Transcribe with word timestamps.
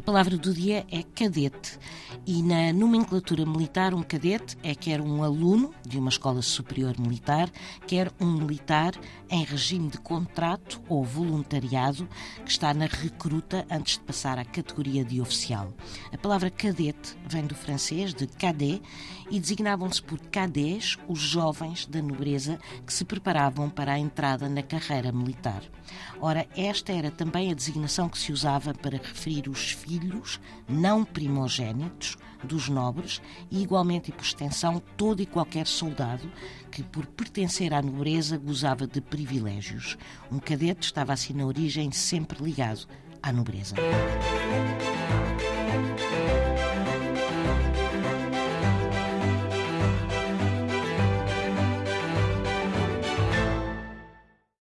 palavra 0.00 0.36
do 0.36 0.52
dia 0.52 0.84
é 0.90 1.02
cadete. 1.02 1.78
E 2.26 2.42
na 2.42 2.72
nomenclatura 2.72 3.44
militar, 3.46 3.94
um 3.94 4.02
cadete 4.02 4.56
é 4.62 4.74
quer 4.74 5.00
um 5.00 5.22
aluno 5.22 5.72
de 5.86 5.98
uma 5.98 6.08
escola 6.08 6.42
superior 6.42 6.98
militar, 6.98 7.50
quer 7.86 8.10
um 8.20 8.32
militar 8.32 8.94
em 9.30 9.44
regime 9.44 9.88
de 9.88 9.98
contrato 9.98 10.80
ou 10.88 11.04
voluntariado 11.04 12.08
que 12.44 12.50
está 12.50 12.72
na 12.72 12.86
recruta 12.86 13.66
antes 13.70 13.94
de 13.94 14.04
passar 14.04 14.38
à 14.38 14.44
categoria 14.44 15.04
de 15.04 15.20
oficial. 15.20 15.72
A 16.12 16.18
palavra 16.18 16.50
cadete 16.50 17.16
vem 17.28 17.46
do 17.46 17.54
francês 17.54 18.14
de 18.14 18.26
cadet 18.26 18.82
e 19.30 19.38
designavam-se 19.38 20.02
por 20.02 20.18
cadets 20.18 20.98
os 21.08 21.18
jovens 21.18 21.86
da 21.86 22.02
nobreza 22.02 22.58
que 22.86 22.92
se 22.92 23.04
preparavam 23.04 23.70
para 23.70 23.92
a 23.92 23.98
entrada 23.98 24.48
na 24.48 24.62
carreira 24.62 25.12
militar. 25.12 25.62
Ora, 26.20 26.46
esta 26.56 26.92
era 26.92 27.10
também 27.10 27.50
a 27.50 27.54
designação 27.54 28.08
que 28.08 28.18
se 28.18 28.32
usava 28.32 28.72
para 28.74 28.96
referir 28.96 29.48
os 29.48 29.72
filhos 29.84 30.40
não 30.66 31.04
primogênitos 31.04 32.16
dos 32.42 32.68
nobres 32.68 33.20
e, 33.50 33.62
igualmente 33.62 34.10
e 34.10 34.12
por 34.12 34.24
extensão, 34.24 34.82
todo 34.96 35.20
e 35.20 35.26
qualquer 35.26 35.66
soldado 35.66 36.30
que, 36.70 36.82
por 36.82 37.06
pertencer 37.06 37.72
à 37.74 37.82
nobreza, 37.82 38.38
gozava 38.38 38.86
de 38.86 39.00
privilégios. 39.00 39.96
Um 40.32 40.38
cadete 40.38 40.86
estava 40.86 41.12
assim 41.12 41.34
na 41.34 41.44
origem 41.44 41.92
sempre 41.92 42.42
ligado 42.42 42.86
à 43.22 43.32
nobreza. 43.32 43.76